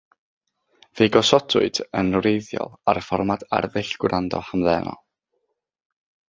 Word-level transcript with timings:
Fe'i 0.99 1.11
gosodwyd 1.15 1.81
yn 2.01 2.09
wreiddiol 2.19 2.73
ar 2.95 3.01
fformat 3.09 3.45
arddull 3.59 3.93
gwrando 4.05 4.41
hamddenol. 4.49 4.99